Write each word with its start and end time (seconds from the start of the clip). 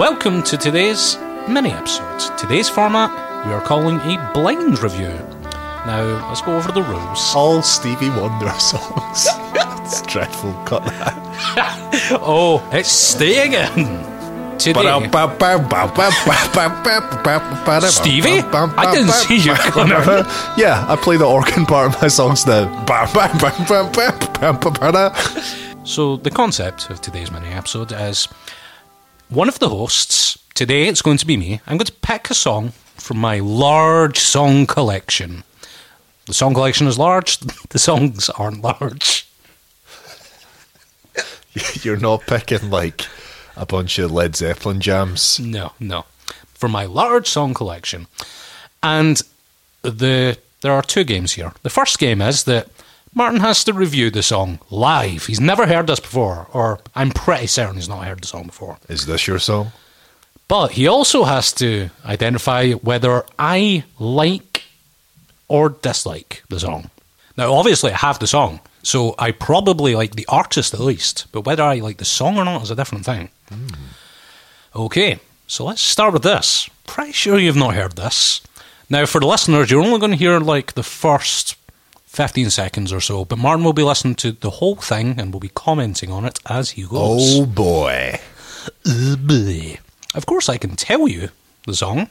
Welcome 0.00 0.42
to 0.44 0.56
today's 0.56 1.18
mini 1.46 1.72
episode. 1.72 2.38
Today's 2.38 2.70
format 2.70 3.10
we 3.44 3.52
are 3.52 3.60
calling 3.60 3.96
a 3.96 4.30
blind 4.32 4.82
review. 4.82 5.12
Now, 5.84 6.26
let's 6.26 6.40
go 6.40 6.56
over 6.56 6.72
the 6.72 6.82
rules. 6.82 7.34
All 7.34 7.60
Stevie 7.60 8.08
Wonder 8.08 8.48
songs. 8.58 9.28
it's 9.84 10.00
dreadful. 10.06 10.54
Cut 10.64 10.86
that. 10.86 12.18
Oh, 12.22 12.66
it's 12.72 12.88
staying 12.88 13.52
in. 13.52 14.58
Today, 14.58 14.80
Stevie? 17.90 18.40
I 18.40 18.94
didn't 18.94 19.12
see 19.12 19.36
you 19.36 19.52
coming. 19.52 19.92
Yeah, 20.56 20.86
I 20.88 20.96
play 20.96 21.18
the 21.18 21.26
organ 21.26 21.66
part 21.66 21.94
of 21.94 22.00
my 22.00 22.08
songs 22.08 22.46
now. 22.46 22.70
So, 25.84 26.16
the 26.16 26.30
concept 26.30 26.88
of 26.88 27.02
today's 27.02 27.30
mini 27.30 27.48
episode 27.48 27.92
is 27.92 28.28
one 29.30 29.48
of 29.48 29.58
the 29.58 29.68
hosts, 29.68 30.38
today 30.54 30.88
it's 30.88 31.02
going 31.02 31.16
to 31.18 31.26
be 31.26 31.36
me, 31.36 31.60
I'm 31.66 31.76
going 31.78 31.86
to 31.86 31.92
pick 31.92 32.30
a 32.30 32.34
song 32.34 32.72
from 32.96 33.18
my 33.18 33.38
large 33.38 34.18
song 34.18 34.66
collection. 34.66 35.44
The 36.26 36.34
song 36.34 36.52
collection 36.52 36.86
is 36.86 36.98
large, 36.98 37.38
the 37.70 37.78
songs 37.78 38.28
aren't 38.30 38.62
large. 38.62 39.26
You're 41.82 41.96
not 41.96 42.26
picking 42.26 42.70
like 42.70 43.06
a 43.56 43.66
bunch 43.66 43.98
of 43.98 44.12
Led 44.12 44.36
Zeppelin 44.36 44.80
jams. 44.80 45.40
No, 45.40 45.72
no. 45.80 46.04
For 46.54 46.68
my 46.68 46.84
large 46.84 47.28
song 47.28 47.54
collection. 47.54 48.06
And 48.82 49.20
the 49.82 50.38
there 50.60 50.72
are 50.72 50.82
two 50.82 51.04
games 51.04 51.32
here. 51.32 51.52
The 51.62 51.70
first 51.70 51.98
game 51.98 52.20
is 52.20 52.44
that 52.44 52.68
Martin 53.14 53.40
has 53.40 53.64
to 53.64 53.72
review 53.72 54.10
the 54.10 54.22
song 54.22 54.60
live. 54.70 55.26
He's 55.26 55.40
never 55.40 55.66
heard 55.66 55.88
this 55.88 56.00
before, 56.00 56.46
or 56.52 56.78
I'm 56.94 57.10
pretty 57.10 57.48
certain 57.48 57.74
he's 57.74 57.88
not 57.88 58.04
heard 58.04 58.20
the 58.20 58.26
song 58.26 58.46
before. 58.46 58.78
Is 58.88 59.06
this 59.06 59.26
your 59.26 59.38
song? 59.40 59.72
But 60.46 60.72
he 60.72 60.86
also 60.86 61.24
has 61.24 61.52
to 61.54 61.90
identify 62.04 62.72
whether 62.72 63.24
I 63.38 63.84
like 63.98 64.64
or 65.48 65.70
dislike 65.70 66.42
the 66.48 66.60
song. 66.60 66.90
Now, 67.36 67.52
obviously, 67.54 67.92
I 67.92 67.96
have 67.96 68.18
the 68.18 68.26
song, 68.26 68.60
so 68.82 69.14
I 69.18 69.32
probably 69.32 69.94
like 69.94 70.14
the 70.14 70.26
artist 70.28 70.74
at 70.74 70.80
least, 70.80 71.26
but 71.32 71.42
whether 71.42 71.62
I 71.62 71.76
like 71.76 71.98
the 71.98 72.04
song 72.04 72.36
or 72.36 72.44
not 72.44 72.62
is 72.62 72.70
a 72.70 72.76
different 72.76 73.04
thing. 73.04 73.30
Hmm. 73.48 73.66
Okay, 74.74 75.18
so 75.46 75.64
let's 75.64 75.82
start 75.82 76.12
with 76.12 76.22
this. 76.22 76.70
Pretty 76.86 77.12
sure 77.12 77.38
you've 77.38 77.56
not 77.56 77.74
heard 77.74 77.96
this. 77.96 78.40
Now, 78.88 79.06
for 79.06 79.20
the 79.20 79.26
listeners, 79.26 79.70
you're 79.70 79.82
only 79.82 80.00
going 80.00 80.10
to 80.10 80.16
hear 80.16 80.38
like 80.40 80.74
the 80.74 80.82
first 80.82 81.59
15 82.10 82.50
seconds 82.50 82.92
or 82.92 83.00
so, 83.00 83.24
but 83.24 83.38
Martin 83.38 83.64
will 83.64 83.72
be 83.72 83.84
listening 83.84 84.16
to 84.16 84.32
the 84.32 84.50
whole 84.50 84.74
thing 84.74 85.14
and 85.18 85.32
will 85.32 85.38
be 85.38 85.48
commenting 85.48 86.10
on 86.10 86.24
it 86.24 86.40
as 86.50 86.70
he 86.70 86.82
goes. 86.82 87.38
Oh 87.38 87.46
boy. 87.46 88.18
Uh, 88.84 89.14
boy. 89.14 89.78
Of 90.16 90.26
course, 90.26 90.48
I 90.48 90.58
can 90.58 90.74
tell 90.74 91.06
you 91.06 91.28
the 91.66 91.74
song. 91.74 92.08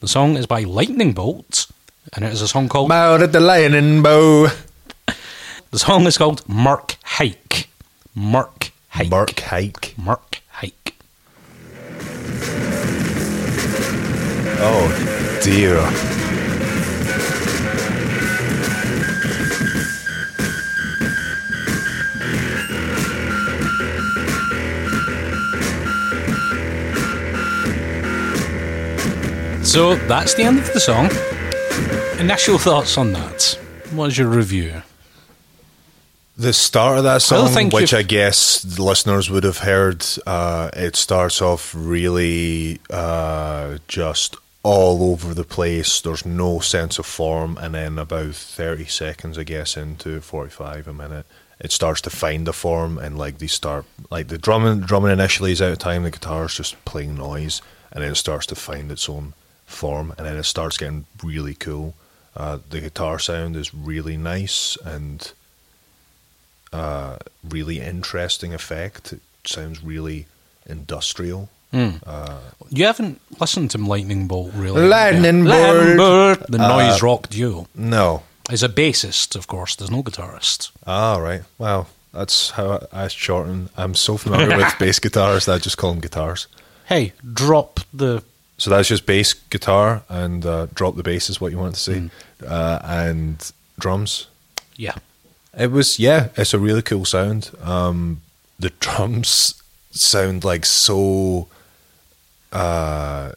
The 0.00 0.06
song 0.06 0.36
is 0.36 0.46
by 0.46 0.64
Lightning 0.64 1.14
Bolt, 1.14 1.66
and 2.12 2.26
it 2.26 2.32
is 2.32 2.42
a 2.42 2.46
song 2.46 2.68
called. 2.68 2.92
Out 2.92 3.22
at 3.22 3.32
the 3.32 3.40
lightning 3.40 4.02
bow. 4.02 4.48
The 5.70 5.78
song 5.78 6.06
is 6.06 6.16
called 6.16 6.48
Mark 6.48 6.96
Hike. 7.04 7.68
Mark 8.14 8.70
Hike. 8.88 9.10
Mark 9.10 9.38
Hike. 9.40 9.94
Mark 9.98 10.40
Hike. 10.48 10.94
Oh 14.60 15.40
dear. 15.44 16.17
So 29.68 29.96
that's 29.96 30.32
the 30.34 30.44
end 30.44 30.58
of 30.58 30.72
the 30.72 30.80
song. 30.80 31.10
Initial 32.18 32.58
thoughts 32.58 32.96
on 32.96 33.12
that. 33.12 33.58
What 33.92 34.06
is 34.08 34.16
your 34.18 34.28
review? 34.28 34.82
The 36.38 36.52
start 36.54 36.98
of 36.98 37.04
that 37.04 37.20
song, 37.20 37.38
which 37.72 37.92
you've- 37.92 37.96
I 38.00 38.02
guess 38.02 38.60
the 38.62 38.82
listeners 38.82 39.28
would 39.28 39.44
have 39.44 39.58
heard, 39.58 40.04
uh, 40.26 40.70
it 40.72 40.96
starts 40.96 41.42
off 41.42 41.74
really 41.76 42.80
uh, 42.88 43.76
just 43.88 44.36
all 44.62 45.10
over 45.12 45.34
the 45.34 45.44
place. 45.44 46.00
There's 46.00 46.24
no 46.24 46.60
sense 46.60 46.98
of 46.98 47.04
form, 47.06 47.58
and 47.60 47.74
then 47.74 47.98
about 47.98 48.34
30 48.34 48.86
seconds, 48.86 49.36
I 49.36 49.42
guess, 49.44 49.76
into 49.76 50.20
45 50.20 50.88
a 50.88 50.92
minute, 50.94 51.26
it 51.60 51.72
starts 51.72 52.00
to 52.02 52.10
find 52.10 52.48
a 52.48 52.52
form, 52.54 52.96
and 52.98 53.18
like 53.18 53.38
they 53.38 53.46
start, 53.48 53.84
like 54.10 54.28
the 54.28 54.38
drumming, 54.38 54.80
drumming 54.80 55.12
initially 55.12 55.52
is 55.52 55.60
out 55.60 55.72
of 55.72 55.78
time, 55.78 56.04
the 56.04 56.10
guitar's 56.10 56.54
just 56.54 56.82
playing 56.84 57.16
noise, 57.16 57.60
and 57.92 58.02
then 58.02 58.12
it 58.12 58.16
starts 58.16 58.46
to 58.46 58.54
find 58.54 58.90
its 58.90 59.08
own 59.08 59.34
form, 59.68 60.12
and 60.18 60.26
then 60.26 60.36
it 60.36 60.44
starts 60.44 60.76
getting 60.76 61.06
really 61.22 61.54
cool. 61.54 61.94
Uh, 62.36 62.58
the 62.70 62.80
guitar 62.80 63.18
sound 63.18 63.54
is 63.56 63.72
really 63.74 64.16
nice 64.16 64.76
and 64.84 65.32
uh, 66.72 67.16
really 67.48 67.80
interesting 67.80 68.54
effect. 68.54 69.12
It 69.12 69.20
sounds 69.44 69.82
really 69.82 70.26
industrial. 70.66 71.48
You 71.72 72.84
haven't 72.86 73.20
listened 73.40 73.70
to 73.72 73.78
Lightning 73.78 74.26
Bolt, 74.26 74.52
really. 74.54 74.86
Lightning 74.86 75.44
Lightning 75.44 75.96
Bolt. 75.96 76.46
The 76.48 76.58
noise 76.58 77.02
rock 77.02 77.28
duo. 77.28 77.66
No. 77.74 78.22
Is 78.50 78.62
a 78.62 78.68
bassist, 78.70 79.36
of 79.36 79.46
course. 79.46 79.76
There's 79.76 79.90
no 79.90 80.02
guitarist. 80.02 80.70
Ah, 80.86 81.18
right. 81.18 81.42
Well, 81.58 81.88
that's 82.14 82.50
how 82.52 82.80
I, 82.92 83.04
I 83.04 83.08
shorten. 83.08 83.68
I'm 83.76 83.94
so 83.94 84.16
familiar 84.16 84.56
with 84.56 84.74
bass 84.78 84.98
guitars 84.98 85.44
that 85.44 85.56
I 85.56 85.58
just 85.58 85.76
call 85.76 85.90
them 85.90 86.00
guitars. 86.00 86.46
Hey, 86.86 87.12
drop 87.34 87.80
the. 87.92 88.22
So 88.58 88.70
that's 88.70 88.88
just 88.88 89.06
bass 89.06 89.34
guitar 89.34 90.02
and 90.08 90.44
uh, 90.44 90.66
drop 90.74 90.96
the 90.96 91.02
bass 91.02 91.30
is 91.30 91.40
what 91.40 91.52
you 91.52 91.58
want 91.58 91.74
to 91.76 91.80
say, 91.80 92.10
uh, 92.46 92.80
and 92.84 93.52
drums. 93.78 94.26
Yeah. 94.76 94.96
It 95.56 95.70
was 95.70 95.98
yeah, 95.98 96.28
it's 96.36 96.54
a 96.54 96.58
really 96.58 96.82
cool 96.82 97.04
sound. 97.04 97.50
Um, 97.62 98.20
the 98.58 98.70
drums 98.80 99.62
sound 99.92 100.44
like 100.44 100.66
so, 100.66 101.48
uh, 102.52 103.32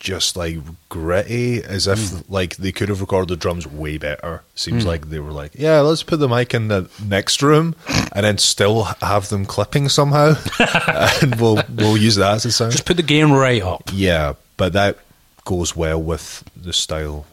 just 0.00 0.34
like 0.34 0.56
gritty, 0.88 1.62
as 1.62 1.86
if 1.86 2.10
hmm. 2.10 2.32
like 2.32 2.56
they 2.56 2.72
could 2.72 2.88
have 2.88 3.00
recorded 3.00 3.28
the 3.28 3.36
drums 3.36 3.66
way 3.66 3.98
better. 3.98 4.42
Seems 4.56 4.82
hmm. 4.82 4.88
like 4.88 5.10
they 5.10 5.20
were 5.20 5.30
like, 5.30 5.52
yeah, 5.54 5.80
let's 5.80 6.02
put 6.02 6.18
the 6.18 6.28
mic 6.28 6.52
in 6.54 6.68
the 6.68 6.90
next 7.06 7.42
room, 7.42 7.76
and 8.12 8.24
then 8.24 8.38
still 8.38 8.84
have 8.84 9.28
them 9.28 9.46
clipping 9.46 9.88
somehow, 9.88 10.34
and 11.22 11.40
we'll 11.40 11.62
we'll 11.76 11.96
use 11.96 12.16
that 12.16 12.34
as 12.34 12.44
a 12.46 12.52
sound. 12.52 12.72
Just 12.72 12.86
put 12.86 12.96
the 12.96 13.04
game 13.04 13.30
right 13.30 13.62
up. 13.62 13.90
Yeah, 13.92 14.34
but 14.56 14.72
that 14.72 14.98
goes 15.44 15.76
well 15.76 16.02
with 16.02 16.42
the 16.56 16.72
style 16.72 17.26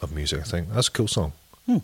of 0.00 0.14
music. 0.14 0.40
I 0.40 0.44
think 0.44 0.72
that's 0.72 0.88
a 0.88 0.92
cool 0.92 1.08
song, 1.08 1.32
hmm. 1.66 1.78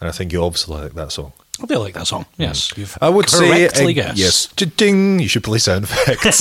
and 0.00 0.08
I 0.08 0.10
think 0.10 0.32
you 0.32 0.44
obviously 0.44 0.80
like 0.80 0.94
that 0.94 1.12
song. 1.12 1.32
I 1.62 1.66
do 1.66 1.78
like 1.78 1.94
that 1.94 2.06
song. 2.06 2.24
Yes. 2.38 2.76
You've 2.76 2.96
I 3.02 3.10
would 3.10 3.28
say 3.28 3.66
uh, 3.66 4.12
yes. 4.14 4.46
Ding! 4.46 5.20
You 5.20 5.28
should 5.28 5.44
play 5.44 5.58
sound 5.58 5.84
effects. 5.84 6.40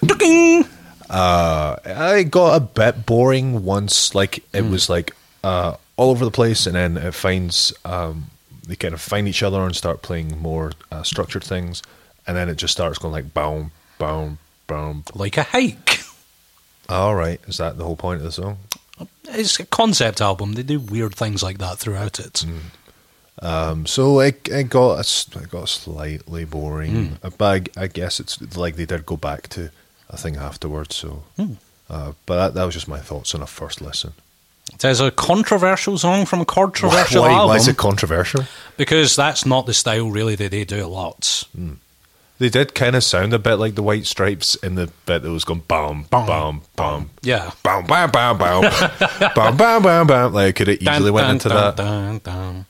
Ding! 0.18 0.64
Uh, 1.10 1.76
I 1.84 2.22
got 2.24 2.56
a 2.56 2.60
bit 2.60 3.06
boring 3.06 3.64
once. 3.64 4.14
Like 4.14 4.44
it 4.52 4.64
was 4.64 4.88
like 4.88 5.14
uh, 5.44 5.76
all 5.96 6.10
over 6.10 6.24
the 6.24 6.30
place, 6.30 6.66
and 6.66 6.74
then 6.76 6.96
it 6.96 7.14
finds 7.14 7.72
um, 7.84 8.30
they 8.66 8.76
kind 8.76 8.94
of 8.94 9.00
find 9.00 9.26
each 9.28 9.42
other 9.42 9.60
and 9.62 9.74
start 9.74 10.02
playing 10.02 10.40
more 10.40 10.72
uh, 10.92 11.02
structured 11.02 11.44
things, 11.44 11.82
and 12.26 12.36
then 12.36 12.48
it 12.48 12.56
just 12.56 12.72
starts 12.72 12.98
going 12.98 13.12
like 13.12 13.32
boom, 13.34 13.70
boom, 13.98 14.38
boom. 14.66 15.04
Like 15.14 15.36
a 15.36 15.44
hike. 15.44 16.00
All 16.88 17.14
right, 17.14 17.40
is 17.46 17.58
that 17.58 17.76
the 17.78 17.84
whole 17.84 17.96
point 17.96 18.18
of 18.18 18.24
the 18.24 18.32
song? 18.32 18.58
It's 19.30 19.60
a 19.60 19.66
concept 19.66 20.20
album. 20.20 20.54
They 20.54 20.62
do 20.62 20.80
weird 20.80 21.14
things 21.14 21.42
like 21.42 21.58
that 21.58 21.78
throughout 21.78 22.18
it. 22.18 22.44
Um, 23.40 23.86
so 23.86 24.18
it, 24.20 24.48
it 24.50 24.68
got 24.70 24.98
it 25.36 25.50
got 25.50 25.68
slightly 25.68 26.44
boring, 26.44 27.18
Uh, 27.22 27.30
but 27.36 27.68
I, 27.76 27.82
I 27.84 27.86
guess 27.86 28.18
it's 28.20 28.56
like 28.56 28.76
they 28.76 28.86
did 28.86 29.06
go 29.06 29.16
back 29.16 29.48
to 29.50 29.70
a 30.10 30.16
thing 30.16 30.36
afterwards. 30.36 30.96
So, 30.96 31.24
uh, 31.90 32.12
but 32.26 32.36
that, 32.36 32.54
that 32.54 32.64
was 32.64 32.74
just 32.74 32.88
my 32.88 32.98
thoughts 33.00 33.34
on 33.34 33.42
a 33.42 33.46
first 33.46 33.80
listen. 33.80 34.12
It 34.74 34.84
is 34.84 35.00
a 35.00 35.10
controversial 35.10 35.96
song 35.96 36.26
from 36.26 36.40
a 36.42 36.44
controversial 36.44 37.22
why, 37.22 37.30
album. 37.32 37.48
why 37.48 37.56
is 37.56 37.68
it 37.68 37.76
controversial? 37.78 38.44
because 38.76 39.16
that's 39.16 39.46
not 39.46 39.64
the 39.66 39.72
style 39.74 40.10
really 40.10 40.34
that 40.36 40.50
they 40.50 40.64
do 40.64 40.84
a 40.84 40.86
lot. 40.86 41.44
They 42.38 42.50
did 42.50 42.74
kind 42.74 42.94
of 42.94 43.02
sound 43.02 43.32
a 43.34 43.38
bit 43.38 43.54
like 43.56 43.74
the 43.74 43.82
White 43.82 44.06
Stripes 44.06 44.54
in 44.56 44.74
the 44.76 44.90
bit 45.06 45.22
that 45.22 45.30
was 45.30 45.42
going 45.44 45.62
bam, 45.66 46.04
Bam, 46.10 46.26
bam, 46.26 46.60
bam, 46.76 47.10
Yeah. 47.22 47.50
bam, 47.64 47.84
bam, 47.86 48.10
bam, 48.10 48.38
bam, 48.38 48.60
bam, 49.34 49.56
bam, 49.56 49.82
bam, 49.82 50.06
bam. 50.06 50.32
Like 50.34 50.54
could 50.56 50.68
it 50.68 50.82
easily 50.82 51.06
Dun, 51.10 51.12
went 51.14 51.24
dun, 51.26 51.30
into 51.36 51.48
dun, 51.48 51.56
that? 51.56 51.76
dun, 51.76 52.18
dun. 52.22 52.66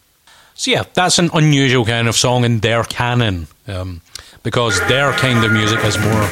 So 0.55 0.71
yeah, 0.71 0.85
that's 0.95 1.19
an 1.19 1.31
unusual 1.35 1.85
kind 1.85 2.09
of 2.09 2.17
song 2.17 2.45
in 2.45 2.61
their 2.61 2.83
canon, 2.85 3.49
um, 3.67 4.01
because 4.45 4.81
their 4.89 5.13
kind 5.13 5.45
of 5.45 5.53
music 5.53 5.85
is 5.85 5.99
more 5.99 6.29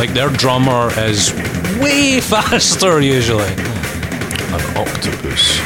like 0.00 0.14
their 0.14 0.30
drummer 0.30 0.90
is 0.98 1.30
way 1.78 2.20
faster 2.32 3.02
usually. 3.02 3.44
An 3.44 4.62
octopus. 4.78 5.60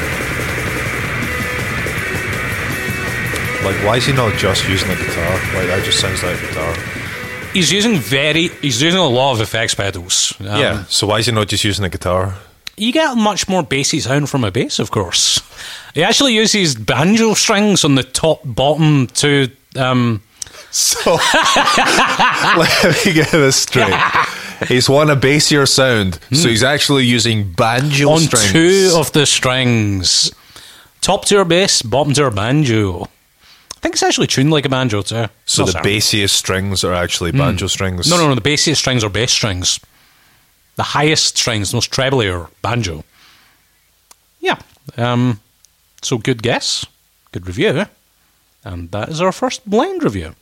Like, 3.64 3.76
why 3.84 3.96
is 3.98 4.06
he 4.06 4.12
not 4.12 4.34
just 4.36 4.68
using 4.68 4.90
a 4.90 4.96
guitar? 4.96 5.30
Like, 5.54 5.68
that 5.68 5.82
just 5.84 6.00
sounds 6.00 6.22
like 6.24 6.36
a 6.36 6.46
guitar. 6.48 6.74
he's 7.52 7.70
using 7.70 7.96
very 7.96 8.48
he's 8.60 8.82
using 8.82 8.98
a 8.98 9.06
lot 9.06 9.34
of 9.34 9.40
effects 9.40 9.74
pedals. 9.76 10.34
Um, 10.40 10.46
yeah. 10.46 10.84
So 10.86 11.06
why 11.06 11.20
is 11.20 11.26
he 11.26 11.32
not 11.32 11.46
just 11.46 11.62
using 11.62 11.84
a 11.84 11.88
guitar? 11.88 12.34
You 12.76 12.90
get 12.92 13.12
a 13.12 13.14
much 13.14 13.48
more 13.48 13.62
bassy 13.62 14.00
sound 14.00 14.28
from 14.28 14.42
a 14.42 14.50
bass, 14.50 14.80
of 14.80 14.90
course. 14.90 15.40
He 15.94 16.02
actually 16.02 16.34
uses 16.34 16.74
banjo 16.74 17.34
strings 17.34 17.84
on 17.84 17.94
the 17.94 18.02
top, 18.02 18.40
bottom 18.44 19.06
two. 19.06 19.48
Um, 19.76 20.22
So 20.70 21.14
let 22.56 23.06
me 23.06 23.12
get 23.12 23.30
this 23.30 23.56
straight. 23.56 23.94
He's 24.68 24.88
won 24.88 25.10
a 25.10 25.16
bassier 25.16 25.68
sound, 25.68 26.18
so 26.32 26.48
he's 26.48 26.62
actually 26.62 27.04
using 27.04 27.52
banjo 27.52 28.10
on 28.10 28.20
strings. 28.20 28.52
two 28.52 28.92
of 28.96 29.12
the 29.12 29.26
strings. 29.26 30.32
Top 31.00 31.24
to 31.26 31.38
our 31.38 31.44
bass, 31.44 31.82
bottom 31.82 32.14
to 32.14 32.24
our 32.24 32.30
banjo. 32.30 33.02
I 33.02 33.80
think 33.80 33.94
it's 33.96 34.02
actually 34.02 34.26
tuned 34.28 34.50
like 34.50 34.64
a 34.64 34.68
banjo 34.70 35.02
too. 35.02 35.26
so 35.44 35.64
the 35.66 35.72
bassiest 35.80 36.30
strings 36.30 36.82
are 36.84 36.94
actually 36.94 37.32
banjo 37.32 37.66
strings. 37.66 38.08
No, 38.08 38.16
no, 38.16 38.28
no. 38.28 38.34
The 38.34 38.40
bassiest 38.40 38.76
strings 38.76 39.04
are 39.04 39.10
bass 39.10 39.30
strings. 39.30 39.78
The 40.76 40.82
highest 40.82 41.36
strings, 41.38 41.72
most 41.74 41.92
trebly, 41.92 42.28
are 42.28 42.48
banjo. 42.62 43.04
Yeah. 44.40 44.58
Um, 44.96 45.40
so 46.02 46.18
good 46.18 46.42
guess, 46.42 46.84
good 47.32 47.46
review, 47.46 47.84
and 48.64 48.90
that 48.90 49.08
is 49.10 49.20
our 49.20 49.32
first 49.32 49.68
blind 49.68 50.02
review. 50.02 50.34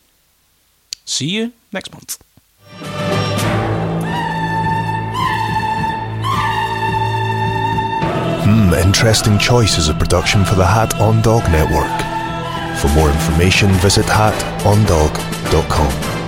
See 1.05 1.31
you 1.31 1.53
next 1.73 1.93
month. 1.93 2.19
Hmm, 8.45 8.73
Interesting 8.75 9.39
Choice 9.39 9.79
is 9.79 9.89
a 9.89 9.95
production 9.95 10.45
for 10.45 10.55
the 10.55 10.67
Hat 10.67 10.95
on 11.01 11.23
Dog 11.23 11.43
Network. 11.51 11.91
For 12.81 12.89
more 12.97 13.11
information, 13.11 13.71
visit 13.75 14.07
hatondog.com. 14.07 16.22